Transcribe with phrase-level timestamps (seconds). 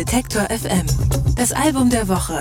[0.00, 0.86] Detektor FM.
[1.36, 2.40] Das Album der Woche.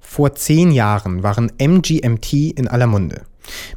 [0.00, 3.22] Vor zehn Jahren waren MGMT in aller Munde.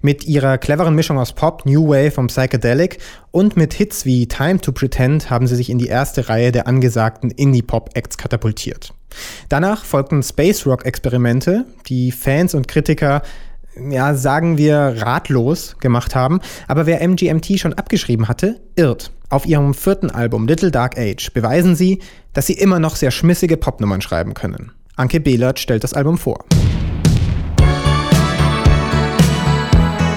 [0.02, 2.98] Mit ihrer cleveren Mischung aus Pop, New Wave und Psychedelic
[3.30, 6.66] und mit Hits wie Time to Pretend haben sie sich in die erste Reihe der
[6.66, 8.91] angesagten Indie-Pop-Acts katapultiert.
[9.49, 13.22] Danach folgten Space Rock-Experimente, die Fans und Kritiker
[13.89, 16.39] ja, sagen wir, ratlos gemacht haben.
[16.68, 19.12] Aber wer MGMT schon abgeschrieben hatte, irrt.
[19.30, 21.99] Auf ihrem vierten Album Little Dark Age beweisen sie,
[22.34, 24.72] dass sie immer noch sehr schmissige Popnummern schreiben können.
[24.96, 26.46] Anke Behlert stellt das Album vor.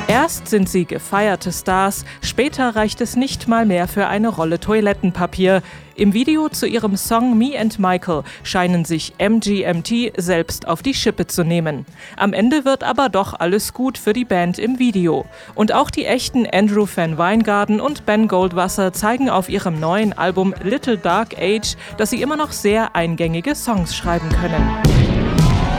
[0.09, 5.63] Erst sind sie gefeierte Stars, später reicht es nicht mal mehr für eine Rolle Toilettenpapier.
[5.99, 11.27] Im Video zu ihrem Song Me and Michael scheinen sich MGMT selbst auf die Schippe
[11.27, 11.87] zu nehmen.
[12.17, 15.27] Am Ende wird aber doch alles gut für die Band im Video.
[15.57, 20.55] Und auch die echten Andrew Van Weingarten und Ben Goldwasser zeigen auf ihrem neuen Album
[20.63, 24.65] Little Dark Age, dass sie immer noch sehr eingängige Songs schreiben können.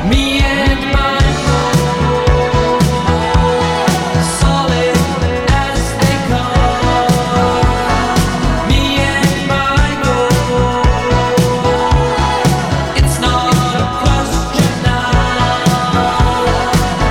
[0.09, 1.88] Me and Michael.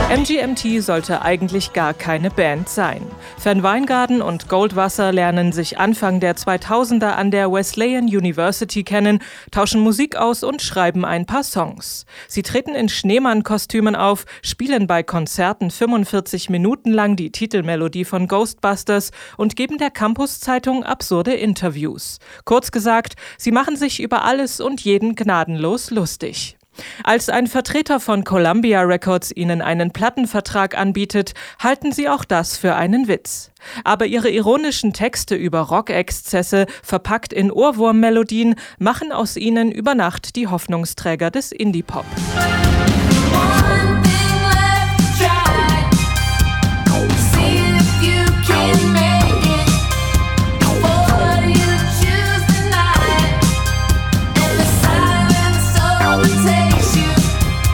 [0.08, 3.02] MGMT sollte eigentlich gar keine Band sein.
[3.44, 9.18] Van Weingarten und Goldwasser lernen sich Anfang der 2000er an der Wesleyan University kennen,
[9.50, 12.06] tauschen Musik aus und schreiben ein paar Songs.
[12.26, 19.10] Sie treten in Schneemann-Kostümen auf, spielen bei Konzerten 45 Minuten lang die Titelmelodie von Ghostbusters
[19.36, 22.18] und geben der Campus-Zeitung absurde Interviews.
[22.46, 26.57] Kurz gesagt, sie machen sich über alles und jeden gnadenlos lustig.
[27.04, 32.74] Als ein Vertreter von Columbia Records ihnen einen Plattenvertrag anbietet, halten sie auch das für
[32.76, 33.50] einen Witz.
[33.84, 40.46] Aber ihre ironischen Texte über Rockexzesse, verpackt in Ohrwurmmelodien, machen aus ihnen über Nacht die
[40.46, 42.06] Hoffnungsträger des Indie-Pop.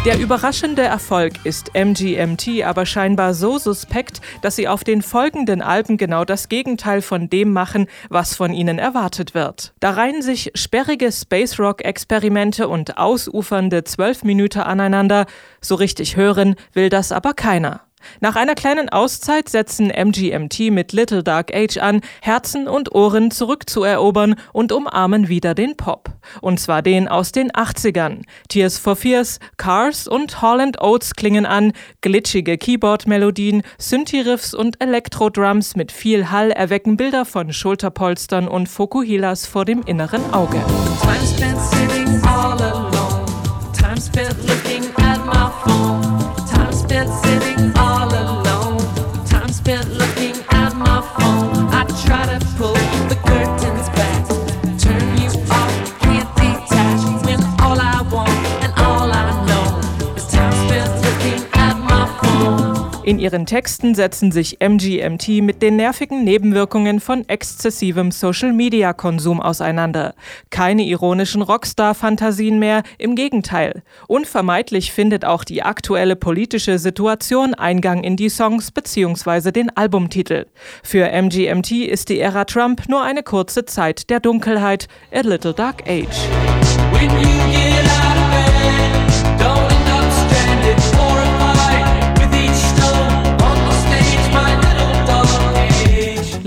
[0.05, 5.97] Der überraschende Erfolg ist MGMT aber scheinbar so suspekt, dass sie auf den folgenden Alben
[5.97, 9.73] genau das Gegenteil von dem machen, was von ihnen erwartet wird.
[9.81, 15.25] Da reihen sich sperrige Space Rock Experimente und ausufernde zwölf Minuten aneinander,
[15.63, 17.81] so richtig hören will das aber keiner.
[18.21, 24.37] Nach einer kleinen Auszeit setzen MGMT mit Little Dark Age an, Herzen und Ohren zurückzuerobern
[24.53, 26.11] und umarmen wieder den Pop.
[26.41, 28.23] Und zwar den aus den 80ern.
[28.49, 35.93] Tears for Fears, Cars und Holland Oates klingen an, glitschige Keyboard-Melodien, Synthi-Riffs und Elektro-Drums mit
[35.93, 40.63] viel Hall erwecken Bilder von Schulterpolstern und Fokuhilas vor dem inneren Auge.
[41.01, 43.25] Time spent sitting all alone.
[43.73, 46.14] Time spent looking at my phone.
[63.05, 70.15] In ihren Texten setzen sich MGMT mit den nervigen Nebenwirkungen von exzessivem Social-Media-Konsum auseinander.
[70.49, 73.83] Keine ironischen Rockstar-Fantasien mehr, im Gegenteil.
[74.09, 79.53] Unvermeidlich findet auch die aktuelle politische Situation Eingang in die Songs bzw.
[79.53, 80.47] den Albumtitel.
[80.83, 85.83] Für MGMT ist die Ära Trump nur eine kurze Zeit der Dunkelheit, a little dark
[85.87, 86.27] age.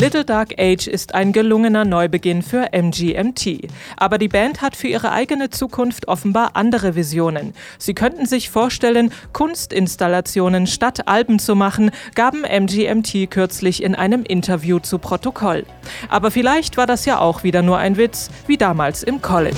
[0.08, 3.68] Little Dark Age ist ein gelungener Neubeginn für MGMT.
[3.98, 7.54] Aber die Band hat für ihre eigene Zukunft offenbar andere Visionen.
[7.78, 14.80] Sie könnten sich vorstellen, Kunstinstallationen statt Alben zu machen, gaben MGMT kürzlich in einem Interview
[14.80, 15.66] zu Protokoll.
[16.08, 19.58] Aber vielleicht war das ja auch wieder nur ein Witz, wie damals im College.